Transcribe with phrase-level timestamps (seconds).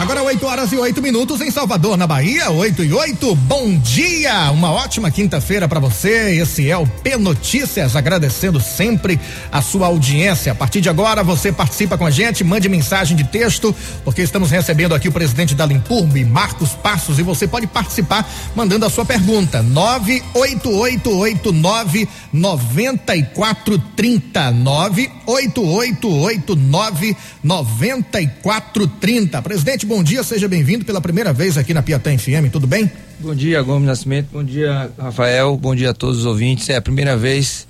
[0.00, 3.34] Agora 8 horas e 8 minutos em Salvador, na Bahia, 8 e 8.
[3.34, 4.50] Bom dia!
[4.50, 6.40] Uma ótima quinta-feira para você.
[6.40, 9.20] Esse é o P Notícias, agradecendo sempre
[9.52, 10.52] a sua audiência.
[10.52, 14.50] A partir de agora, você participa com a gente, mande mensagem de texto, porque estamos
[14.50, 18.26] recebendo aqui o presidente da Limpurbe, Marcos Passos, e você pode participar
[18.56, 19.62] mandando a sua pergunta.
[19.62, 29.42] 98889 9430 98889 9430.
[29.42, 32.88] Presidente, bom dia, seja bem-vindo pela primeira vez aqui na Piatã FM, tudo bem?
[33.18, 36.68] Bom dia, Gomes Nascimento, bom dia, Rafael, bom dia a todos os ouvintes.
[36.68, 37.66] É a primeira vez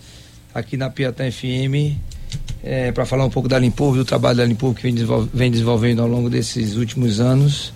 [0.54, 1.96] aqui na Piatã FM
[2.62, 6.02] é, para falar um pouco da Limpurbe, do trabalho da Limpurbe que vem, vem desenvolvendo
[6.02, 7.72] ao longo desses últimos anos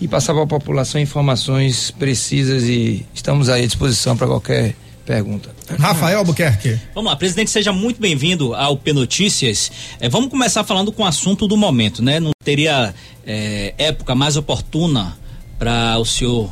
[0.00, 5.54] e passar para a população informações precisas e estamos aí à disposição para qualquer pergunta.
[5.78, 6.80] Rafael Albuquerque.
[6.94, 9.70] Vamos lá, presidente, seja muito bem-vindo ao P Notícias.
[10.00, 12.18] É, vamos começar falando com o assunto do momento, né?
[12.18, 12.94] Não teria
[13.26, 15.16] é, época mais oportuna
[15.58, 16.50] para o senhor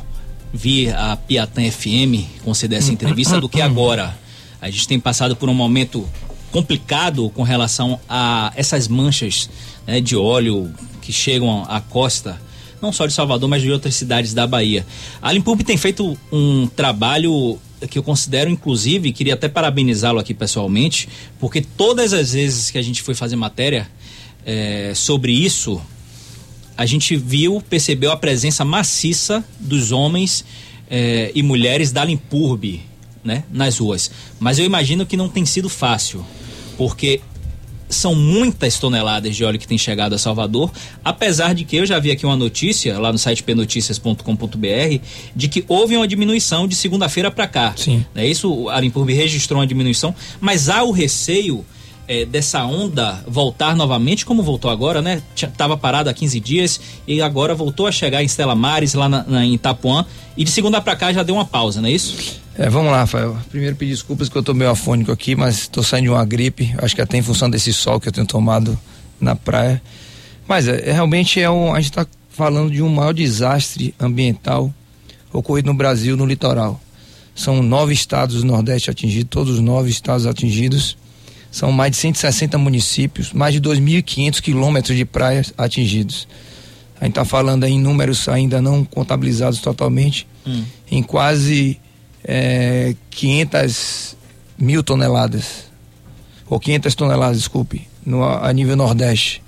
[0.53, 4.17] vir a Piatã FM conceder essa entrevista do que agora.
[4.61, 6.07] A gente tem passado por um momento
[6.51, 9.49] complicado com relação a essas manchas
[9.87, 12.39] né, de óleo que chegam à costa
[12.83, 14.85] não só de Salvador, mas de outras cidades da Bahia.
[15.21, 17.57] A Limpub tem feito um trabalho
[17.89, 21.07] que eu considero, inclusive, queria até parabenizá-lo aqui pessoalmente,
[21.39, 23.87] porque todas as vezes que a gente foi fazer matéria
[24.45, 25.81] é, sobre isso,
[26.77, 30.43] a gente viu, percebeu a presença maciça dos homens
[30.89, 32.81] é, e mulheres da Limpurbe,
[33.23, 34.11] né, nas ruas.
[34.39, 36.25] Mas eu imagino que não tem sido fácil,
[36.77, 37.21] porque
[37.95, 40.71] são muitas toneladas de óleo que tem chegado a Salvador,
[41.03, 44.99] apesar de que eu já vi aqui uma notícia lá no site pnoticias.com.br
[45.35, 47.73] de que houve uma diminuição de segunda-feira para cá.
[47.75, 48.05] Sim.
[48.15, 51.65] É isso, a Limpurbe registrou uma diminuição, mas há o receio
[52.07, 55.21] é, dessa onda voltar novamente, como voltou agora, né?
[55.57, 59.23] Tava parado há 15 dias e agora voltou a chegar em Estela Mares, lá na,
[59.23, 62.41] na, em Itapuã, e de segunda para cá já deu uma pausa, não é isso?
[62.55, 63.37] É, vamos lá, Rafael.
[63.49, 66.73] Primeiro pedir desculpas que eu tô meio afônico aqui, mas estou saindo de uma gripe,
[66.77, 68.77] acho que até em função desse sol que eu tenho tomado
[69.19, 69.81] na praia.
[70.47, 74.73] Mas é, é realmente é um, a gente está falando de um maior desastre ambiental
[75.31, 76.79] ocorrido no Brasil, no litoral.
[77.35, 80.97] São nove estados do Nordeste atingidos, todos os nove estados atingidos
[81.53, 86.27] são mais de 160 municípios, mais de 2.500 quilômetros de praias atingidos.
[86.99, 90.63] A gente está falando em números ainda não contabilizados totalmente, hum.
[90.89, 91.79] em quase
[92.23, 94.17] é, 500
[94.57, 95.65] mil toneladas,
[96.49, 99.43] ou 500 toneladas, desculpe, no, a nível Nordeste.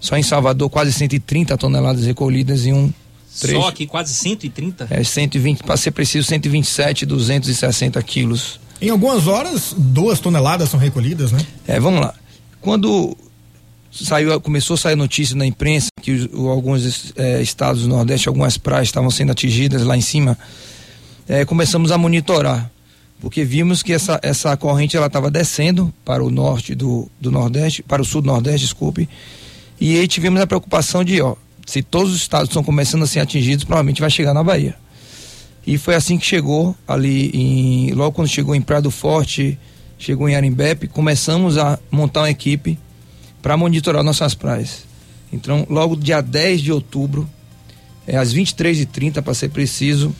[0.00, 2.90] Só em Salvador, quase 130 toneladas recolhidas em um
[3.38, 3.60] trecho.
[3.60, 4.86] Só aqui, quase 130?
[4.88, 11.30] É, 120, para ser preciso, 127, 260 quilos em algumas horas, duas toneladas são recolhidas,
[11.30, 11.38] né?
[11.68, 12.12] É, vamos lá.
[12.60, 13.16] Quando
[13.92, 18.58] saiu, começou a sair notícia na imprensa que os, alguns é, estados do Nordeste, algumas
[18.58, 20.36] praias estavam sendo atingidas lá em cima,
[21.28, 22.68] é, começamos a monitorar,
[23.20, 27.84] porque vimos que essa, essa corrente ela estava descendo para o norte do, do Nordeste,
[27.84, 29.08] para o sul do Nordeste, desculpe,
[29.80, 33.20] e aí tivemos a preocupação de, ó, se todos os estados estão começando a ser
[33.20, 34.81] atingidos, provavelmente vai chegar na Bahia.
[35.66, 37.92] E foi assim que chegou ali em.
[37.92, 39.58] Logo quando chegou em Praia do Forte,
[39.98, 42.78] chegou em Arimbepe, começamos a montar uma equipe
[43.40, 44.84] para monitorar nossas praias.
[45.32, 47.28] Então, logo dia 10 de outubro,
[48.06, 50.14] é, às 23h30 para ser preciso,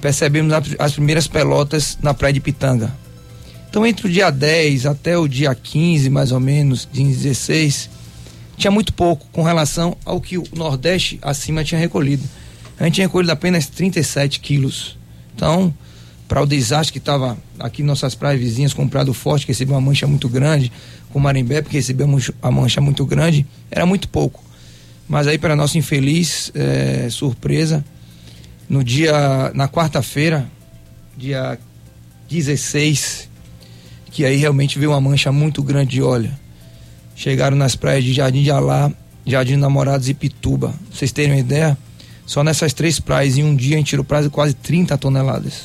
[0.00, 2.94] percebemos as primeiras pelotas na praia de Pitanga.
[3.68, 7.88] Então, entre o dia 10 até o dia 15, mais ou menos, dia 16,
[8.56, 12.24] tinha muito pouco com relação ao que o Nordeste acima tinha recolhido
[12.80, 14.96] a gente tinha recolhido apenas 37 quilos.
[15.36, 15.72] Então,
[16.26, 19.74] para o desastre que estava aqui em nossas praias vizinhas, com o Forte, que recebeu
[19.74, 20.72] uma mancha muito grande,
[21.12, 22.08] com o Marimbé, que recebeu
[22.40, 24.42] a mancha muito grande, era muito pouco.
[25.06, 27.84] Mas aí, para nossa infeliz é, surpresa,
[28.66, 30.48] no dia, na quarta-feira,
[31.18, 31.58] dia
[32.30, 33.28] 16,
[34.10, 36.30] que aí realmente veio uma mancha muito grande de óleo.
[37.14, 38.90] Chegaram nas praias de Jardim de Alá,
[39.26, 40.68] Jardim Namorados e Pituba.
[40.68, 41.76] Pra vocês terem uma ideia,
[42.30, 45.62] só nessas três praias, em um dia, a gente tirou prazo quase 30 toneladas.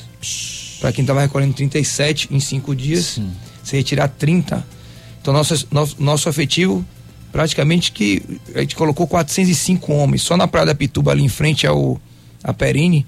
[0.80, 3.32] Para quem estava recolhendo 37 em cinco dias, Sim.
[3.64, 4.66] você retirar 30.
[5.22, 6.84] Então, nosso, nosso, nosso efetivo,
[7.32, 8.20] praticamente que
[8.56, 10.24] a gente colocou 405 homens.
[10.24, 12.02] Só na Praia da Pituba, ali em frente ao
[12.44, 13.06] a Perini,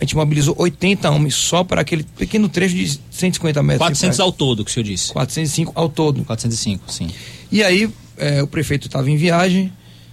[0.00, 3.86] a gente mobilizou 80 homens só para aquele pequeno trecho de 150 metros.
[3.86, 5.12] 400 ao todo, que o senhor disse?
[5.12, 6.24] 405 ao todo.
[6.24, 7.10] 405, sim.
[7.52, 9.70] E aí, é, o prefeito estava em viagem,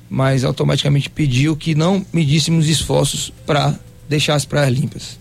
[0.09, 5.19] mas automaticamente pediu que não medíssemos esforços para deixar as praias limpas.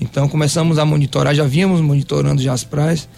[0.00, 3.08] Então começamos a monitorar, já vínhamos monitorando já as praias,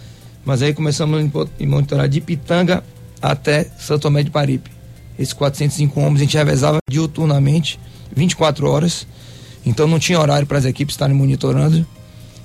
[0.45, 2.85] mas aí começamos a monitorar de Pitanga
[3.23, 4.71] até Santo Tomé de Paripe.
[5.19, 7.79] Esses 405 homens a gente revezava diuturnamente,
[8.15, 9.07] 24 horas.
[9.65, 11.87] Então não tinha horário para as equipes estarem monitorando.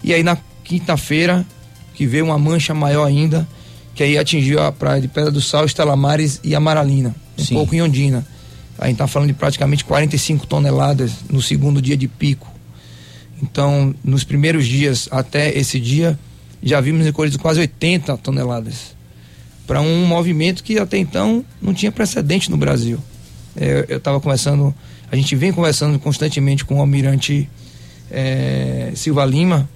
[0.04, 1.46] E aí na quinta-feira,
[1.94, 3.46] que veio uma mancha maior ainda,
[3.94, 7.56] que aí atingiu a praia de Pedra do Sal, Estelamares e Amaralina, um Sim.
[7.56, 8.26] pouco em Ondina.
[8.80, 12.48] A gente está falando de praticamente 45 toneladas no segundo dia de pico.
[13.44, 16.18] Então, nos primeiros dias até esse dia,
[16.64, 18.96] já vimos recolhido quase 80 toneladas.
[19.68, 23.00] Para um movimento que até então não tinha precedente no Brasil.
[23.56, 24.74] É, eu estava conversando,
[25.12, 27.50] a gente vem conversando constantemente com o almirante
[28.10, 29.70] é, Silva Lima,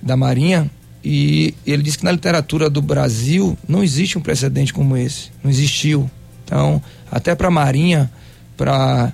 [0.00, 0.70] da Marinha,
[1.04, 5.30] e ele disse que na literatura do Brasil não existe um precedente como esse.
[5.42, 6.10] Não existiu.
[6.50, 8.10] Então, até para a Marinha,
[8.56, 9.12] para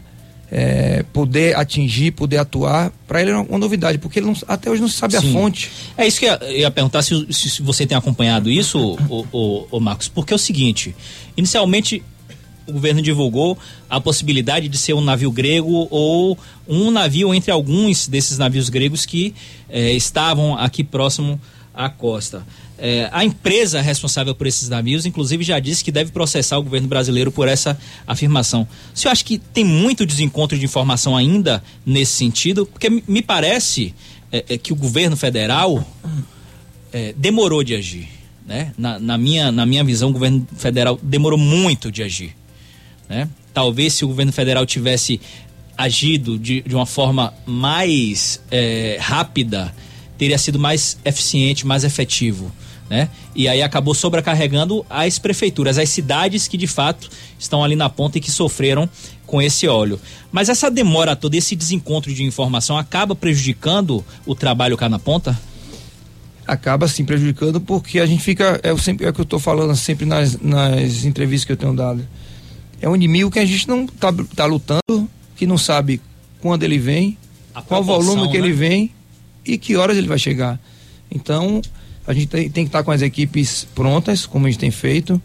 [0.50, 4.80] é, poder atingir, poder atuar, para ele é uma novidade, porque ele não, até hoje
[4.80, 5.28] não se sabe Sim.
[5.28, 5.70] a fonte.
[5.98, 9.80] É isso que eu ia, perguntar se, se, você tem acompanhado isso, o, o, o,
[9.80, 10.96] Marcos, porque é o seguinte:
[11.36, 12.02] inicialmente
[12.66, 13.58] o governo divulgou
[13.88, 19.04] a possibilidade de ser um navio grego ou um navio entre alguns desses navios gregos
[19.04, 19.34] que
[19.68, 21.38] é, estavam aqui próximo
[21.74, 22.46] à costa.
[22.78, 26.86] É, a empresa responsável por esses navios, inclusive, já disse que deve processar o governo
[26.86, 28.68] brasileiro por essa afirmação.
[28.94, 32.66] O senhor acha que tem muito desencontro de informação ainda nesse sentido?
[32.66, 33.94] Porque me parece
[34.30, 35.86] é, é, que o governo federal
[36.92, 38.08] é, demorou de agir.
[38.46, 38.72] Né?
[38.76, 42.36] Na, na, minha, na minha visão, o governo federal demorou muito de agir.
[43.08, 43.28] Né?
[43.54, 45.18] Talvez se o governo federal tivesse
[45.78, 49.74] agido de, de uma forma mais é, rápida,
[50.18, 52.52] teria sido mais eficiente, mais efetivo
[52.88, 53.08] né?
[53.34, 58.18] E aí acabou sobrecarregando as prefeituras, as cidades que de fato estão ali na ponta
[58.18, 58.88] e que sofreram
[59.26, 60.00] com esse óleo.
[60.30, 65.38] Mas essa demora toda, esse desencontro de informação acaba prejudicando o trabalho cá na ponta?
[66.46, 69.40] Acaba sim prejudicando porque a gente fica, é o, sempre, é o que eu estou
[69.40, 72.06] falando sempre nas, nas entrevistas que eu tenho dado.
[72.80, 76.00] É um inimigo que a gente não está tá lutando, que não sabe
[76.40, 77.18] quando ele vem,
[77.66, 78.46] qual volume que né?
[78.46, 78.92] ele vem
[79.44, 80.60] e que horas ele vai chegar.
[81.10, 81.60] Então,
[82.06, 85.20] a gente tem, tem que estar com as equipes prontas, como a gente tem feito.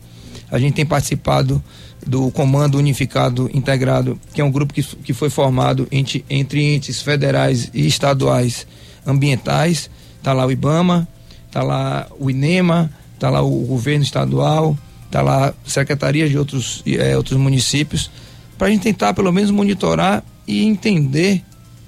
[0.49, 1.63] A gente tem participado
[2.05, 7.01] do Comando Unificado Integrado, que é um grupo que, que foi formado entre, entre entes
[7.01, 8.65] federais e estaduais
[9.05, 9.89] ambientais.
[10.17, 11.07] Está lá o IBAMA,
[11.47, 17.15] está lá o INEMA, está lá o governo estadual, está lá secretarias de outros, é,
[17.15, 18.09] outros municípios,
[18.57, 21.43] para a gente tentar pelo menos monitorar e entender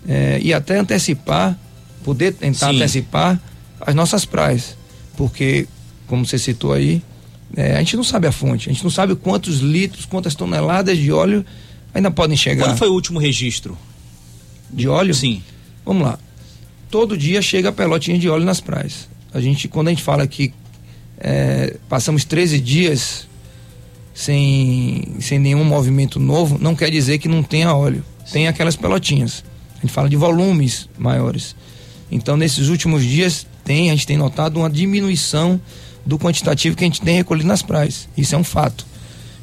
[0.07, 1.57] é, e até antecipar,
[2.03, 2.75] poder tentar Sim.
[2.75, 3.41] antecipar
[3.81, 4.82] as nossas praias
[5.15, 5.67] porque,
[6.07, 7.01] como você citou aí,
[7.55, 10.97] é, a gente não sabe a fonte, a gente não sabe quantos litros, quantas toneladas
[10.97, 11.45] de óleo
[11.93, 12.65] ainda podem chegar.
[12.65, 13.77] Quando foi o último registro?
[14.71, 15.13] De óleo?
[15.13, 15.43] Sim.
[15.85, 16.17] Vamos lá.
[16.89, 19.07] Todo dia chega pelotinha de óleo nas praias.
[19.33, 20.53] A gente, quando a gente fala que
[21.19, 23.27] é, passamos 13 dias
[24.13, 28.03] sem, sem nenhum movimento novo, não quer dizer que não tenha óleo.
[28.31, 29.43] Tem aquelas pelotinhas.
[29.77, 31.55] A gente fala de volumes maiores.
[32.11, 35.59] Então, nesses últimos dias, tem, a gente tem notado uma diminuição
[36.05, 38.07] do quantitativo que a gente tem recolhido nas praias.
[38.17, 38.85] Isso é um fato.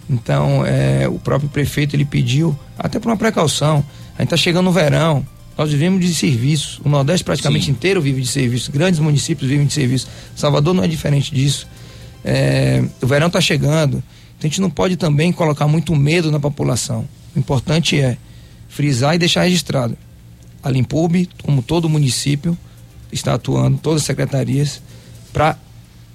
[0.08, 3.84] Então, é, o próprio prefeito ele pediu, até por uma precaução,
[4.16, 5.24] a gente está chegando no verão,
[5.56, 6.80] nós vivemos de serviço.
[6.84, 7.72] O Nordeste praticamente Sim.
[7.72, 10.08] inteiro vive de serviço, grandes municípios vivem de serviço.
[10.34, 11.66] Salvador não é diferente disso.
[12.24, 14.02] É, o verão está chegando,
[14.36, 17.06] então a gente não pode também colocar muito medo na população.
[17.34, 18.16] O importante é
[18.68, 19.96] frisar e deixar registrado.
[20.62, 22.56] A Limpub, como todo município,
[23.12, 24.82] está atuando, todas as secretarias,
[25.32, 25.56] para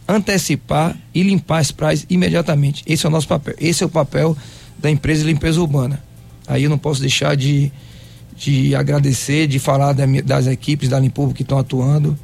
[0.08, 2.84] antecipar e limpar as praias imediatamente.
[2.86, 3.56] Esse é o nosso papel.
[3.60, 4.38] Esse é o papel
[4.78, 6.04] da empresa de limpeza urbana.
[6.48, 7.72] Aí eu não posso deixar de,
[8.36, 12.18] de agradecer, de falar da, das equipes da Limpurbo que estão atuando.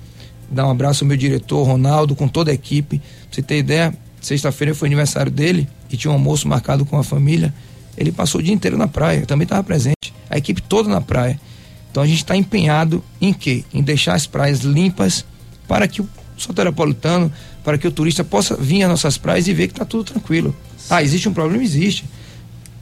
[0.49, 2.99] Dar um abraço ao meu diretor, Ronaldo, com toda a equipe.
[2.99, 7.03] Pra você ter ideia, sexta-feira foi aniversário dele e tinha um almoço marcado com a
[7.03, 7.53] família.
[7.97, 10.13] Ele passou o dia inteiro na praia, eu também estava presente.
[10.29, 11.39] A equipe toda na praia.
[11.91, 13.65] Então a gente está empenhado em quê?
[13.73, 15.25] Em deixar as praias limpas
[15.67, 17.31] para que o soteropolitano,
[17.63, 20.55] para que o turista possa vir às nossas praias e ver que está tudo tranquilo.
[20.89, 21.61] Ah, existe um problema?
[21.63, 22.05] Existe.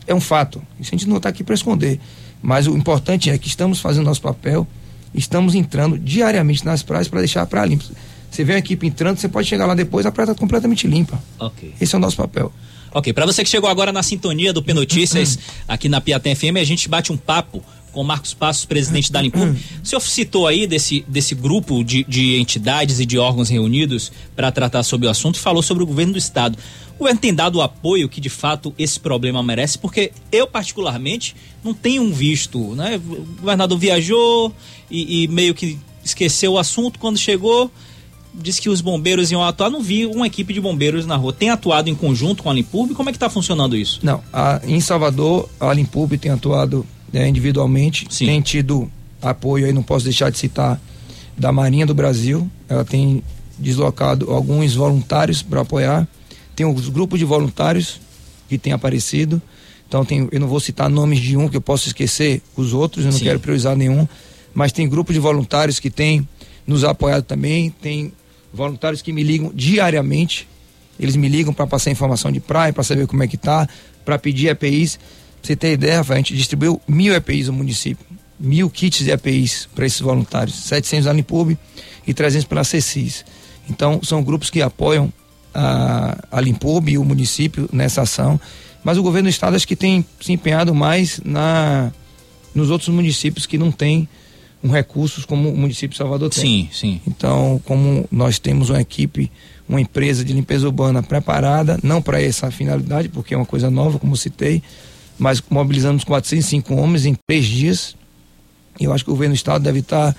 [0.08, 0.62] É um fato.
[0.80, 2.00] Isso a gente não está aqui para esconder.
[2.42, 4.66] Mas o importante é que estamos fazendo nosso papel,
[5.14, 7.86] estamos entrando diariamente nas praias para deixar a praia limpa.
[8.32, 11.22] Você vê a equipe entrando, você pode chegar lá depois, a praia está completamente limpa.
[11.40, 11.74] Ok.
[11.82, 12.54] Esse é o nosso papel.
[12.92, 15.38] Ok, para você que chegou agora na sintonia do P Notícias
[15.68, 19.56] aqui na Piatã FM, a gente bate um papo com Marcos Passos, presidente da Limpur.
[19.84, 24.52] O senhor citou aí desse, desse grupo de, de entidades e de órgãos reunidos para
[24.52, 26.58] tratar sobre o assunto e falou sobre o governo do estado.
[26.96, 31.36] O governo tem dado o apoio que de fato esse problema merece, porque eu particularmente
[31.64, 32.98] não tenho visto, né?
[32.98, 34.54] O governador viajou
[34.92, 37.72] e, e meio que esqueceu o assunto quando chegou
[38.34, 41.34] disse que os bombeiros iam atuar, não vi uma equipe de bombeiros na rua.
[41.34, 42.94] Tem atuado em conjunto com a Limpurb?
[42.94, 44.00] Como é que está funcionando isso?
[44.04, 48.26] Não, a, em Salvador, a Limpurb tem atuado né, individualmente, Sim.
[48.26, 48.90] tem tido
[49.22, 50.80] apoio aí, não posso deixar de citar,
[51.38, 52.50] da Marinha do Brasil.
[52.68, 53.24] Ela tem
[53.58, 56.08] deslocado alguns voluntários para apoiar.
[56.56, 58.00] Tem os grupos de voluntários
[58.48, 59.42] que têm aparecido.
[59.88, 63.06] Então tem, eu não vou citar nomes de um que eu posso esquecer os outros,
[63.06, 63.26] eu não Sim.
[63.26, 64.08] quero priorizar nenhum,
[64.54, 66.28] mas tem grupo de voluntários que tem
[66.68, 68.14] nos apoiado também, tem
[68.54, 70.48] voluntários que me ligam diariamente.
[71.00, 73.68] Eles me ligam para passar informação de praia, para saber como é que tá,
[74.06, 75.00] para pedir EPIs.
[75.42, 78.06] Você ter ideia, Rafael, a gente distribuiu mil EPIs no município,
[78.40, 81.58] mil kits de EPIs para esses voluntários, 700 da Limpub
[82.06, 83.26] e 300 pela CECIS.
[83.70, 85.12] Então, são grupos que apoiam
[85.54, 88.40] a, a Limpub e o município nessa ação.
[88.84, 91.92] Mas o governo do estado acho que tem se empenhado mais na,
[92.54, 94.08] nos outros municípios que não têm
[94.64, 96.42] um recursos como o município de Salvador tem.
[96.42, 97.02] Sim, sim.
[97.08, 99.32] Então, como nós temos uma equipe,
[99.68, 104.00] uma empresa de limpeza urbana preparada, não para essa finalidade, porque é uma coisa nova,
[104.00, 104.62] como citei,
[105.20, 107.96] mas mobilizamos 405 homens em três dias.
[108.80, 110.16] Eu acho que o governo do estado deve estar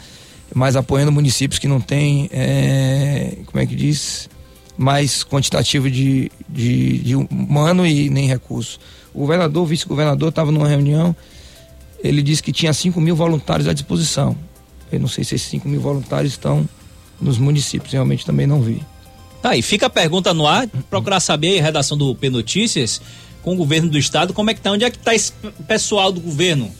[0.54, 4.28] mais apoiando municípios que não têm, é, como é que diz,
[4.76, 8.78] mais quantitativo de, de, de humano e nem recurso.
[9.14, 11.16] O governador, o vice-governador, estava numa reunião
[12.02, 14.36] ele disse que tinha 5 mil voluntários à disposição.
[14.90, 16.68] Eu não sei se esses 5 mil voluntários estão
[17.20, 18.82] nos municípios, realmente também não vi.
[19.42, 23.00] Tá, e fica a pergunta no ar, procurar saber a redação do P Notícias
[23.42, 25.32] com o governo do estado, como é que tá, onde é que tá esse
[25.66, 26.70] pessoal do governo,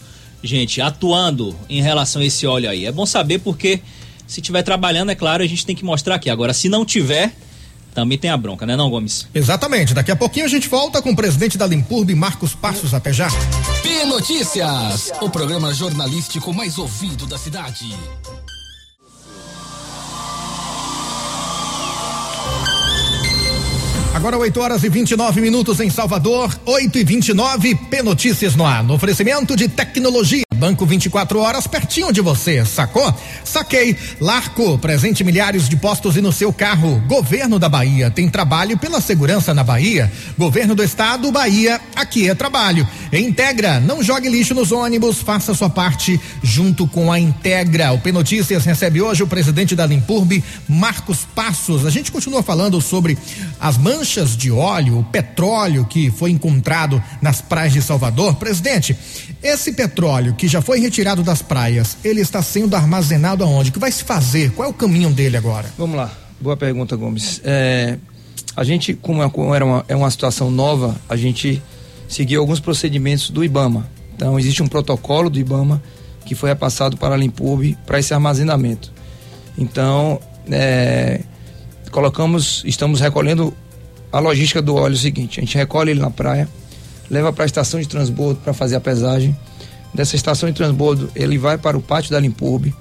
[0.43, 2.87] gente, atuando em relação a esse óleo aí.
[2.87, 3.81] É bom saber porque
[4.27, 6.31] se tiver trabalhando, é claro, a gente tem que mostrar aqui.
[6.31, 7.35] Agora, se não tiver,
[7.95, 9.27] também tem a bronca, né, não, Gomes?
[9.35, 9.93] Exatamente.
[9.93, 13.29] Daqui a pouquinho a gente volta com o presidente da Limpurb, Marcos Passos, até já.
[13.83, 17.93] P Notícias, o programa jornalístico mais ouvido da cidade.
[24.21, 28.85] Agora 8 horas e 29 minutos em Salvador, 8 e 29 P Notícias no ar.
[28.85, 30.50] No oferecimento de tecnologia.
[30.61, 33.15] Banco 24 horas pertinho de você, sacou?
[33.43, 33.97] Saquei.
[34.21, 37.03] Larco, presente milhares de postos e no seu carro.
[37.09, 40.13] Governo da Bahia tem trabalho pela segurança na Bahia.
[40.37, 42.87] Governo do Estado, Bahia, aqui é trabalho.
[43.11, 47.93] Integra, não jogue lixo nos ônibus, faça sua parte junto com a Integra.
[47.93, 51.87] O P Notícias recebe hoje o presidente da Limpurb, Marcos Passos.
[51.87, 53.17] A gente continua falando sobre
[53.59, 58.35] as manchas de óleo, o petróleo que foi encontrado nas praias de Salvador.
[58.35, 58.95] Presidente,
[59.43, 63.71] esse petróleo que já foi retirado das praias, ele está sendo armazenado aonde?
[63.71, 64.53] O que vai se fazer?
[64.53, 65.73] Qual é o caminho dele agora?
[65.79, 66.11] Vamos lá.
[66.41, 67.41] Boa pergunta, Gomes.
[67.45, 67.99] É,
[68.57, 71.63] a gente, como é, era uma, é uma situação nova, a gente
[72.09, 73.89] seguiu alguns procedimentos do IBAMA.
[74.17, 75.83] Então, existe um protocolo do IBAMA
[76.27, 78.93] que foi repassado para a Limpurb para esse armazenamento.
[79.57, 81.21] Então, é,
[81.91, 83.55] colocamos, estamos recolhendo
[84.13, 86.49] a logística do óleo é o seguinte: a gente recolhe ele na praia,
[87.09, 89.37] leva para a estação de transbordo para fazer a pesagem.
[89.93, 92.73] Dessa estação de transbordo, ele vai para o pátio da Limpurb,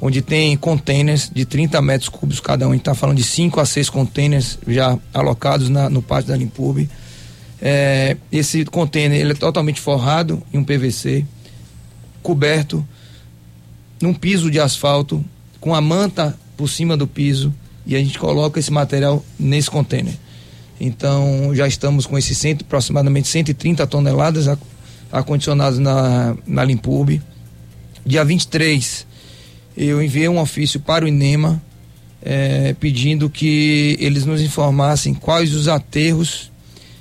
[0.00, 2.74] onde tem containers de 30 metros cúbicos cada um.
[2.74, 6.88] Está falando de 5 a 6 containers já alocados na, no pátio da Limpurb.
[7.60, 11.24] É, esse container ele é totalmente forrado em um PVC,
[12.22, 12.86] coberto
[14.00, 15.24] num piso de asfalto,
[15.60, 17.52] com a manta por cima do piso,
[17.84, 20.14] e a gente coloca esse material nesse container.
[20.80, 24.46] Então já estamos com esses cento, aproximadamente 130 toneladas
[25.10, 27.20] acondicionadas na, na Limpurb.
[28.04, 29.06] Dia 23,
[29.76, 31.62] eu enviei um ofício para o INEMA
[32.22, 36.50] é, pedindo que eles nos informassem quais os aterros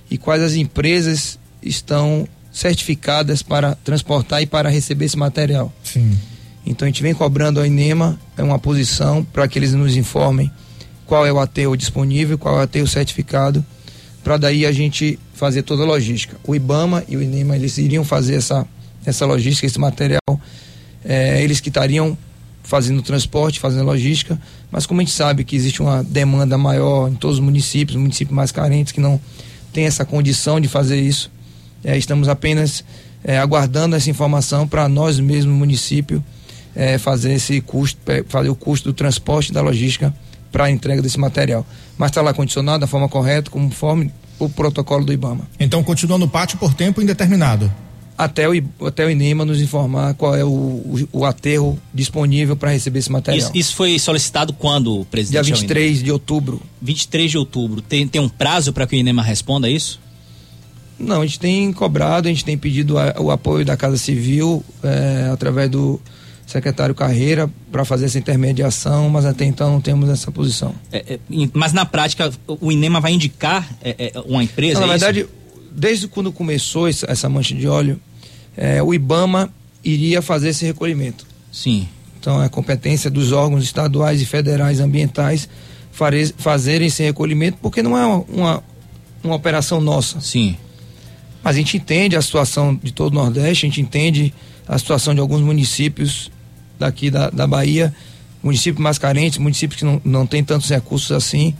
[0.09, 5.71] e quais as empresas estão certificadas para transportar e para receber esse material.
[5.83, 6.17] Sim.
[6.65, 10.51] Então a gente vem cobrando ao INEMA é uma posição para que eles nos informem
[11.05, 13.65] qual é o aterro disponível, qual é o aterro certificado,
[14.27, 16.35] para daí a gente fazer toda a logística.
[16.45, 18.67] O IBAMA e o INEMA, eles iriam fazer essa,
[19.05, 20.19] essa logística, esse material,
[21.05, 22.17] é, eles que estariam
[22.61, 24.37] fazendo transporte, fazendo logística,
[24.69, 28.35] mas como a gente sabe que existe uma demanda maior em todos os municípios, municípios
[28.35, 29.17] mais carentes que não
[29.71, 31.31] tem essa condição de fazer isso,
[31.81, 32.83] é, estamos apenas
[33.23, 36.21] é, aguardando essa informação para nós mesmos, município,
[36.99, 40.13] fazer esse custo, fazer o custo do transporte da logística
[40.51, 41.65] para a entrega desse material.
[41.97, 45.47] Mas está lá condicionado da forma correta, conforme o protocolo do IBAMA.
[45.59, 47.71] Então continua no pátio por tempo indeterminado?
[48.17, 48.53] Até o,
[48.85, 53.11] até o INEMA nos informar qual é o, o, o aterro disponível para receber esse
[53.11, 53.37] material.
[53.37, 55.45] Isso, isso, foi solicitado quando, presidente?
[55.45, 56.59] Dia 23 de outubro.
[56.81, 57.79] 23 de outubro.
[57.79, 59.99] Tem, tem um prazo para que o INEMA responda isso?
[60.97, 64.63] Não, a gente tem cobrado, a gente tem pedido a, o apoio da Casa Civil
[64.83, 66.01] é, através do
[66.47, 70.73] secretário Carreira para fazer essa intermediação, mas até então não temos essa posição.
[70.91, 71.19] É, é,
[71.53, 74.79] mas na prática, o INEMA vai indicar é, é uma empresa?
[74.79, 75.29] Não, na é verdade, isso?
[75.71, 77.99] desde quando começou essa mancha de óleo,
[78.55, 81.27] é, o IBAMA iria fazer esse recolhimento.
[81.51, 81.87] Sim.
[82.19, 85.49] Então é competência dos órgãos estaduais e federais ambientais
[85.91, 88.63] fare, fazerem esse recolhimento, porque não é uma, uma,
[89.23, 90.21] uma operação nossa.
[90.21, 90.55] Sim.
[91.43, 94.33] Mas a gente entende a situação de todo o Nordeste, a gente entende
[94.67, 96.31] a situação de alguns municípios
[96.79, 97.93] daqui da, da Bahia,
[98.41, 101.53] municípios mais carentes, municípios que não, não têm tantos recursos assim,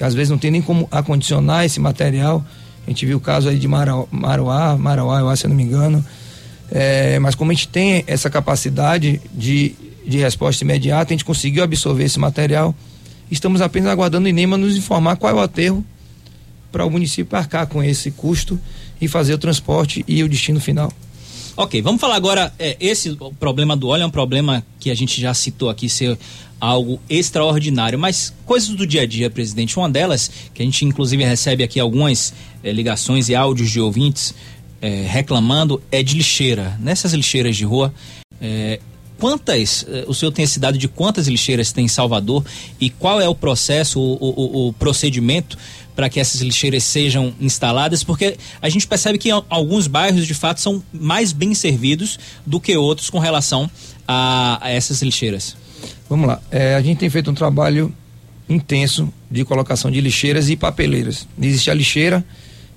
[0.00, 2.44] às vezes não tem nem como acondicionar esse material.
[2.86, 5.56] A gente viu o caso aí de Marauá, Marauá, Marauá eu acho, se eu não
[5.56, 6.04] me engano.
[6.70, 9.74] É, mas como a gente tem essa capacidade de,
[10.06, 12.74] de resposta imediata, a gente conseguiu absorver esse material.
[13.30, 15.84] Estamos apenas aguardando o INEMA nos informar qual é o aterro
[16.72, 18.58] para o município arcar com esse custo
[19.00, 20.90] e fazer o transporte e o destino final.
[21.54, 22.52] Ok, vamos falar agora.
[22.58, 26.18] É, esse problema do óleo é um problema que a gente já citou aqui ser
[26.58, 29.76] algo extraordinário, mas coisas do dia a dia, presidente.
[29.76, 32.32] Uma delas, que a gente inclusive recebe aqui algumas
[32.64, 34.34] é, ligações e áudios de ouvintes
[34.80, 36.78] é, reclamando, é de lixeira.
[36.80, 37.92] Nessas lixeiras de rua,
[38.40, 38.80] é,
[39.18, 42.42] quantas, é, o senhor tem esse dado de quantas lixeiras tem em Salvador
[42.80, 45.58] e qual é o processo, o, o, o procedimento
[45.94, 50.60] para que essas lixeiras sejam instaladas, porque a gente percebe que alguns bairros de fato
[50.60, 53.70] são mais bem servidos do que outros com relação
[54.06, 55.56] a, a essas lixeiras.
[56.08, 57.94] Vamos lá, é, a gente tem feito um trabalho
[58.48, 61.26] intenso de colocação de lixeiras e papeleiras.
[61.40, 62.24] Existe a lixeira,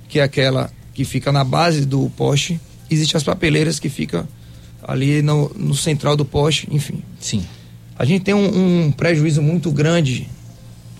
[0.08, 4.28] que é aquela que fica na base do poste, existe as papeleiras que fica
[4.82, 7.04] ali no, no central do poste, enfim.
[7.20, 7.44] Sim.
[7.98, 10.28] A gente tem um, um prejuízo muito grande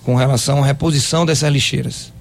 [0.06, 2.12] com relação à reposição dessas lixeiras.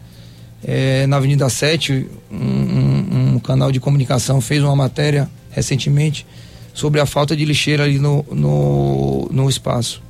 [0.63, 6.25] É, na Avenida 7, um, um, um, canal de comunicação fez uma matéria recentemente
[6.73, 10.01] sobre a falta de lixeira ali no, no, no espaço.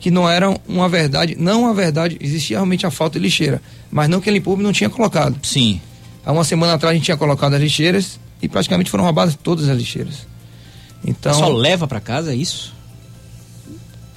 [0.00, 4.08] Que não era uma verdade, não uma verdade, existia realmente a falta de lixeira, mas
[4.08, 5.36] não que a Limpub não tinha colocado.
[5.42, 5.82] Sim.
[6.24, 9.68] Há uma semana atrás a gente tinha colocado as lixeiras e praticamente foram roubadas todas
[9.68, 10.26] as lixeiras.
[11.04, 11.34] Então.
[11.34, 12.74] Só leva para casa é isso?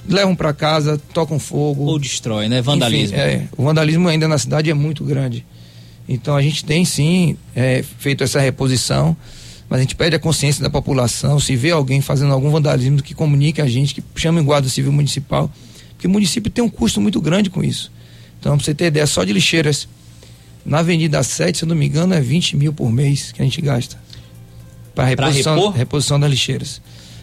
[0.08, 1.84] Levam para casa, tocam fogo.
[1.84, 2.62] Ou destrói, né?
[2.62, 3.16] Vandalismo.
[3.16, 5.44] Enfim, é, o vandalismo ainda na cidade é muito grande.
[6.08, 9.16] Então a gente tem sim é, feito essa reposição,
[9.68, 13.14] mas a gente pede a consciência da população, se vê alguém fazendo algum vandalismo, que
[13.14, 15.50] comunique a gente, que chame o guarda civil municipal,
[15.90, 17.90] porque o município tem um custo muito grande com isso.
[18.38, 19.88] Então, pra você ter ideia, só de lixeiras
[20.64, 23.44] na Avenida 7, se eu não me engano, é 20 mil por mês que a
[23.44, 23.98] gente gasta.
[24.94, 26.80] Para reposição, reposição das lixeiras.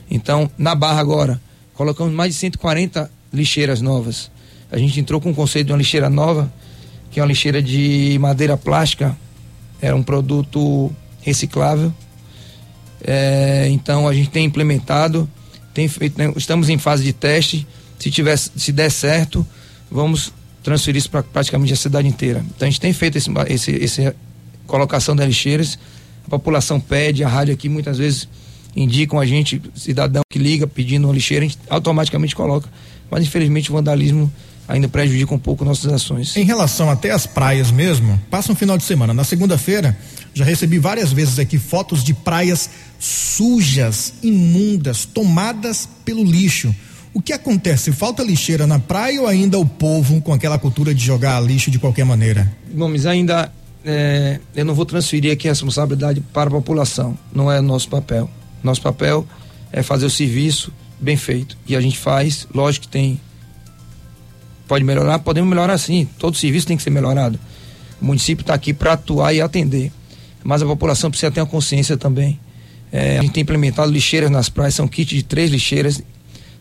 [0.10, 1.42] Então, na barra agora,
[1.74, 4.32] colocamos mais de 140 lixeiras novas.
[4.72, 6.52] A gente entrou com o conceito de uma lixeira nova,
[7.12, 9.16] que é uma lixeira de madeira plástica,
[9.82, 11.94] era um produto reciclável.
[13.04, 15.30] É, então a gente tem implementado,
[15.74, 17.68] tem feito, né, estamos em fase de teste.
[18.00, 19.46] Se tiver, se der certo,
[19.92, 20.34] vamos
[20.64, 22.44] transferir isso para praticamente a cidade inteira.
[22.56, 24.16] Então a gente tem feito esse, esse, esse
[24.66, 25.78] colocação das lixeiras.
[26.26, 28.28] A população pede, a rádio aqui muitas vezes
[28.76, 32.70] indicam a gente, cidadão que liga pedindo uma lixeira, a gente automaticamente coloca.
[33.10, 34.32] Mas infelizmente o vandalismo
[34.68, 36.36] ainda prejudica um pouco nossas ações.
[36.36, 39.14] Em relação até às praias mesmo, passa um final de semana.
[39.14, 39.98] Na segunda-feira,
[40.34, 46.74] já recebi várias vezes aqui fotos de praias sujas, imundas, tomadas pelo lixo.
[47.14, 47.92] O que acontece?
[47.92, 51.78] Falta lixeira na praia ou ainda o povo com aquela cultura de jogar lixo de
[51.78, 52.52] qualquer maneira?
[52.74, 53.52] Gomes, ainda
[53.86, 57.18] é, eu não vou transferir aqui a responsabilidade para a população.
[57.32, 58.30] Não é nosso papel.
[58.64, 59.28] Nosso papel
[59.72, 61.58] é fazer o serviço bem feito.
[61.68, 63.20] E a gente faz, lógico que tem.
[64.68, 66.08] Pode melhorar, podemos melhorar sim.
[66.18, 67.38] Todo serviço tem que ser melhorado.
[68.02, 69.92] O município está aqui para atuar e atender.
[70.44, 72.40] Mas a população precisa ter uma consciência também.
[72.92, 76.02] É, a gente tem implementado lixeiras nas praias, são kits de três lixeiras.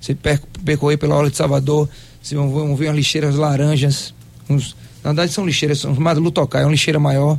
[0.01, 0.17] Você
[0.65, 1.89] percorrer pela hora de Salvador,
[2.21, 4.15] vocês vão ver umas lixeiras laranjas.
[4.49, 7.39] Uns, na verdade são lixeiras, são chamadas Lutocai, é uma lixeira maior.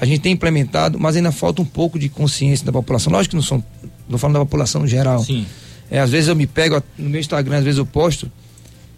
[0.00, 3.12] A gente tem implementado, mas ainda falta um pouco de consciência da população.
[3.12, 3.62] Lógico que não são
[4.04, 5.20] Estou falando da população geral.
[5.20, 5.46] Sim.
[5.90, 8.30] É, às vezes eu me pego no meu Instagram, às vezes eu posto,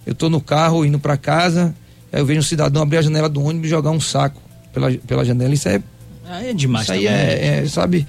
[0.07, 1.75] eu estou no carro indo para casa,
[2.13, 4.41] aí eu vejo um cidadão abrir a janela do ônibus e jogar um saco
[4.73, 5.53] pela, pela janela.
[5.53, 5.83] Isso é.
[6.27, 8.07] Ah, é demais Isso aí é, é, sabe,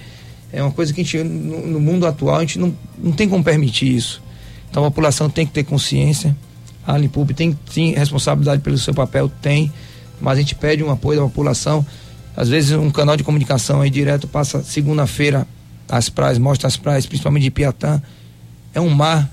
[0.52, 3.28] é uma coisa que a gente, no, no, mundo atual, a gente não, não tem
[3.28, 4.22] como permitir isso.
[4.70, 6.36] Então a população tem que ter consciência.
[6.86, 9.72] A Limpub tem sim responsabilidade pelo seu papel, tem,
[10.20, 11.84] mas a gente pede um apoio da população.
[12.36, 15.46] Às vezes um canal de comunicação aí direto passa segunda-feira
[15.88, 18.02] as praias, mostra as praias, principalmente de Piatã,
[18.74, 19.30] é um mar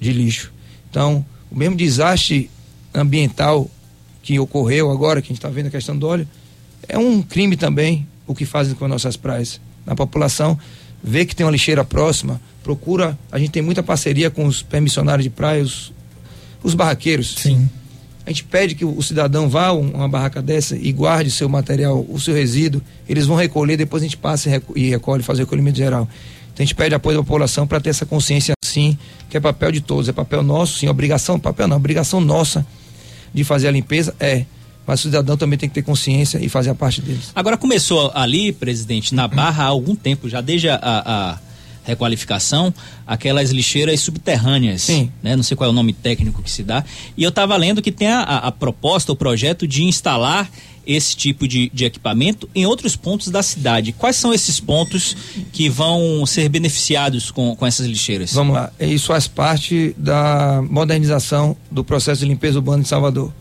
[0.00, 0.52] de lixo.
[0.90, 2.50] Então, o mesmo desastre
[2.94, 3.70] ambiental
[4.22, 6.26] que ocorreu agora, que a gente está vendo a questão do óleo,
[6.88, 9.60] é um crime também o que fazem com as nossas praias.
[9.86, 10.58] A população
[11.02, 15.22] vê que tem uma lixeira próxima, procura, a gente tem muita parceria com os permissionários
[15.22, 15.92] de praia, os,
[16.62, 17.36] os barraqueiros.
[17.36, 17.68] Sim.
[18.26, 22.04] A gente pede que o cidadão vá a uma barraca dessa e guarde seu material,
[22.08, 22.82] o seu resíduo.
[23.08, 26.08] Eles vão recolher, depois a gente passa e recolhe, faz o recolhimento geral.
[26.52, 28.98] Então a gente pede apoio da população para ter essa consciência sim,
[29.30, 32.66] que é papel de todos, é papel nosso, sim, obrigação, papel não, obrigação nossa
[33.32, 34.44] de fazer a limpeza é.
[34.84, 37.30] Mas o cidadão também tem que ter consciência e fazer a parte deles.
[37.34, 41.38] Agora começou ali, presidente, na Barra há algum tempo, já desde a, a
[41.86, 42.74] requalificação,
[43.06, 44.82] aquelas lixeiras subterrâneas.
[44.82, 45.10] Sim.
[45.22, 45.36] Né?
[45.36, 46.84] Não sei qual é o nome técnico que se dá.
[47.16, 50.50] E eu estava lendo que tem a, a, proposta, o projeto de instalar
[50.86, 53.92] esse tipo de, de equipamento em outros pontos da cidade.
[53.92, 55.16] Quais são esses pontos
[55.52, 58.32] que vão ser beneficiados com, com essas lixeiras?
[58.32, 58.72] Vamos lá.
[58.78, 63.32] Isso faz parte da modernização do processo de limpeza urbana de Salvador.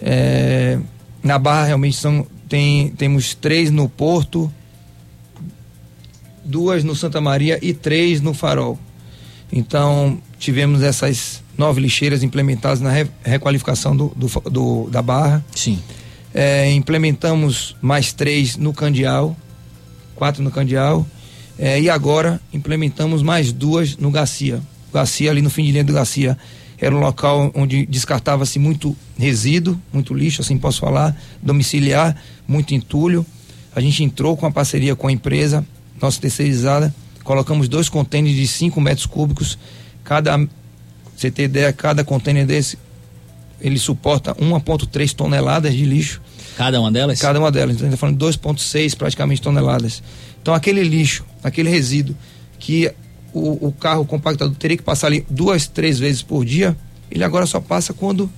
[0.00, 0.78] É,
[1.22, 4.52] na Barra realmente são, tem, temos três no Porto,
[6.50, 8.78] duas no Santa Maria e três no Farol.
[9.52, 15.44] Então, tivemos essas nove lixeiras implementadas na re, requalificação do, do, do, da Barra.
[15.54, 15.78] Sim.
[16.34, 19.36] É, implementamos mais três no Candial,
[20.14, 21.06] quatro no Candial.
[21.58, 24.60] É, e agora implementamos mais duas no Garcia.
[24.92, 26.36] Garcia, ali no fim de linha do Garcia,
[26.80, 32.16] era um local onde descartava-se muito resíduo, muito lixo, assim posso falar, domiciliar,
[32.48, 33.26] muito entulho.
[33.74, 35.64] A gente entrou com a parceria com a empresa,
[36.00, 39.58] nossa terceirizada, colocamos dois contêineres de 5 metros cúbicos.
[40.02, 40.36] Cada,
[41.16, 42.78] você ter ideia, cada contêiner desse,
[43.60, 46.20] ele suporta 1,3 toneladas de lixo.
[46.56, 47.20] Cada uma delas?
[47.20, 47.76] Cada uma delas.
[47.76, 50.02] Então, a gente está falando de 2,6 praticamente toneladas.
[50.40, 52.16] Então, aquele lixo, aquele resíduo
[52.58, 52.92] que
[53.32, 56.76] o, o, carro compactador teria que passar ali duas, três vezes por dia,
[57.10, 58.30] ele agora só passa quando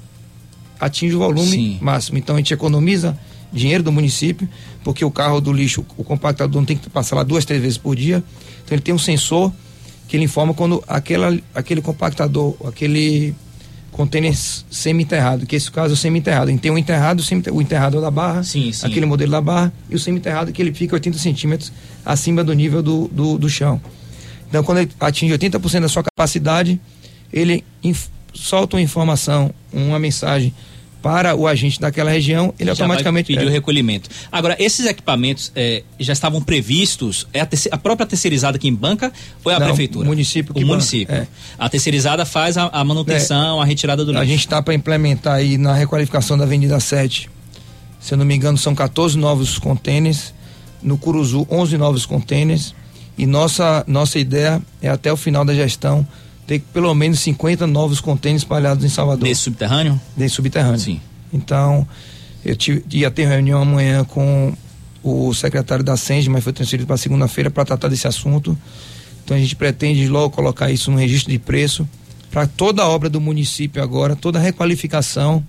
[0.78, 1.78] atinge o volume Sim.
[1.80, 2.18] máximo.
[2.18, 3.18] Então, a gente economiza
[3.52, 4.48] dinheiro do município,
[4.82, 7.78] porque o carro do lixo, o compactador não tem que passar lá duas, três vezes
[7.78, 8.22] por dia.
[8.64, 9.52] Então ele tem um sensor
[10.08, 13.34] que ele informa quando aquela, aquele compactador, aquele
[13.90, 16.56] container semi-enterrado, que esse caso é o semi-enterrado.
[16.58, 18.86] Tem o enterrado, o enterrado da barra, sim, sim.
[18.86, 21.72] aquele modelo da barra, e o semi-enterrado que ele fica 80 centímetros
[22.04, 23.80] acima do nível do, do, do chão.
[24.48, 26.80] Então, quando ele atinge 80% da sua capacidade,
[27.32, 27.64] ele
[28.34, 30.54] solta uma informação, uma mensagem
[31.02, 34.08] para o agente daquela região, ele já automaticamente pedir o recolhimento.
[34.30, 37.26] Agora, esses equipamentos é, já estavam previstos?
[37.32, 39.12] É a, a, própria terceirizada que banca
[39.44, 40.06] ou é a Não, prefeitura?
[40.06, 40.54] O município.
[40.56, 41.14] O município.
[41.14, 41.26] É.
[41.58, 43.62] A terceirizada faz a, a manutenção, é.
[43.62, 44.22] a retirada do lixo.
[44.22, 47.28] A gente está para implementar aí na requalificação da Avenida 7.
[47.98, 50.32] Se eu não me engano, são 14 novos contêineres.
[50.80, 52.74] No Curuzu, 11 novos contêineres.
[53.18, 56.06] E nossa, nossa ideia é até o final da gestão
[56.46, 59.28] ter pelo menos 50 novos contêineres espalhados em Salvador.
[59.28, 60.00] Desse subterrâneo?
[60.16, 60.78] Desse subterrâneo.
[60.78, 61.00] Sim.
[61.32, 61.86] Então,
[62.44, 64.52] eu tive, ia ter reunião amanhã com
[65.02, 68.56] o secretário da SENG, mas foi transferido para segunda-feira para tratar desse assunto.
[69.24, 71.88] Então a gente pretende logo colocar isso no registro de preço
[72.30, 75.44] para toda a obra do município agora, toda a requalificação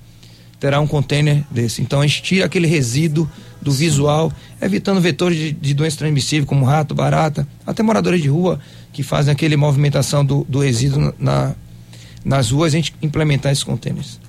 [0.59, 1.81] terá um container desse.
[1.81, 3.29] Então a gente tira aquele resíduo
[3.63, 3.77] do Sim.
[3.79, 8.59] visual, evitando vetores de, de doenças transmissíveis como rato, barata, até moradores de rua
[8.91, 11.55] que fazem aquele movimentação do, do resíduo na,
[12.23, 14.19] nas ruas, a gente implementar esses contêineres.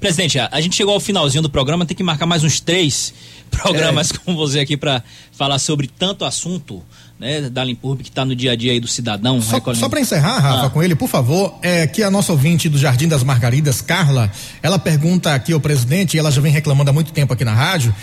[0.00, 3.14] Presidente, a, gente chegou ao finalzinho do programa, tem que marcar mais uns três
[3.50, 4.18] programas é.
[4.18, 5.02] com você aqui para
[5.32, 6.82] falar sobre tanto assunto.
[7.16, 9.40] Né, da Limpurb que está no dia a dia aí do cidadão.
[9.40, 10.70] Só, só para encerrar, Rafa, ah.
[10.70, 14.30] com ele, por favor, é que a nossa ouvinte do Jardim das Margaridas, Carla,
[14.60, 17.54] ela pergunta aqui ao presidente, e ela já vem reclamando há muito tempo aqui na
[17.54, 17.94] rádio,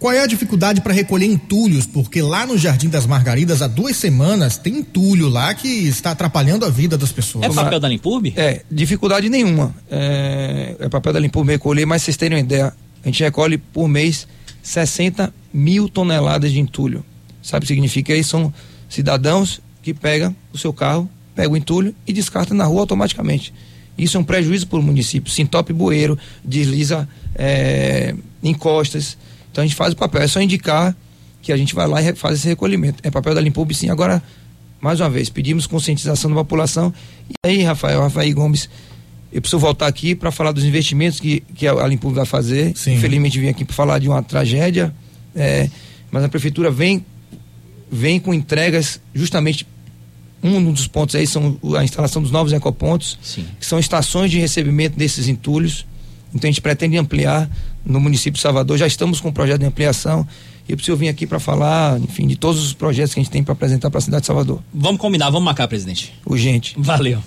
[0.00, 1.86] qual é a dificuldade para recolher entulhos?
[1.86, 6.64] Porque lá no Jardim das Margaridas, há duas semanas, tem entulho lá que está atrapalhando
[6.64, 7.44] a vida das pessoas.
[7.44, 8.32] É papel da Limpurb?
[8.34, 9.74] É, dificuldade nenhuma.
[9.90, 12.72] É, é papel da Limpurb recolher, mas vocês terem uma ideia,
[13.04, 14.26] a gente recolhe por mês
[14.62, 17.04] 60 mil toneladas de entulho.
[17.42, 18.30] Sabe o que significa isso?
[18.30, 18.54] São
[18.88, 23.52] cidadãos que pegam o seu carro, pegam o entulho e descartam na rua automaticamente.
[23.98, 25.30] Isso é um prejuízo para o município.
[25.30, 29.18] Se entope bueiro, desliza é, encostas.
[29.50, 30.94] Então a gente faz o papel, é só indicar
[31.42, 32.98] que a gente vai lá e faz esse recolhimento.
[33.02, 33.88] É papel da Limpub, sim.
[33.88, 34.22] Agora,
[34.80, 36.92] mais uma vez, pedimos conscientização da população.
[37.28, 38.68] E aí, Rafael, Rafael Gomes,
[39.32, 42.76] eu preciso voltar aqui para falar dos investimentos que, que a Limpub vai fazer.
[42.76, 42.94] Sim.
[42.94, 44.94] Infelizmente vim aqui para falar de uma tragédia,
[45.34, 45.68] é,
[46.10, 47.04] mas a prefeitura vem,
[47.90, 49.66] vem com entregas justamente
[50.42, 53.44] um dos pontos aí são a instalação dos novos ecopontos, Sim.
[53.58, 55.86] que são estações de recebimento desses entulhos.
[56.34, 57.50] Então a gente pretende ampliar
[57.84, 58.78] no município de Salvador.
[58.78, 60.26] Já estamos com um projeto de ampliação.
[60.68, 63.32] E eu preciso vir aqui para falar, enfim, de todos os projetos que a gente
[63.32, 64.62] tem para apresentar para a cidade de Salvador.
[64.72, 66.14] Vamos combinar, vamos marcar, presidente.
[66.24, 66.74] Urgente.
[66.78, 67.20] Valeu.